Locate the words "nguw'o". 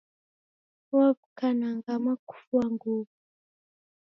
2.73-3.09